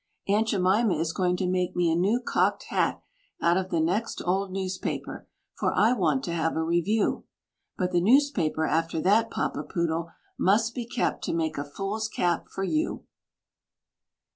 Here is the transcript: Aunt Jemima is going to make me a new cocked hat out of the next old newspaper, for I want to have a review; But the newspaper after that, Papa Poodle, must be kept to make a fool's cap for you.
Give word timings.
Aunt 0.27 0.47
Jemima 0.47 0.95
is 0.95 1.13
going 1.13 1.37
to 1.37 1.45
make 1.47 1.75
me 1.75 1.91
a 1.91 1.95
new 1.95 2.19
cocked 2.19 2.63
hat 2.69 3.03
out 3.39 3.55
of 3.55 3.69
the 3.69 3.79
next 3.79 4.19
old 4.25 4.51
newspaper, 4.51 5.27
for 5.53 5.71
I 5.75 5.93
want 5.93 6.23
to 6.23 6.33
have 6.33 6.55
a 6.55 6.63
review; 6.63 7.25
But 7.77 7.91
the 7.91 8.01
newspaper 8.01 8.65
after 8.65 8.99
that, 9.01 9.29
Papa 9.29 9.61
Poodle, 9.61 10.09
must 10.39 10.73
be 10.73 10.87
kept 10.87 11.23
to 11.25 11.33
make 11.35 11.59
a 11.59 11.63
fool's 11.63 12.07
cap 12.09 12.47
for 12.49 12.63
you. 12.63 13.05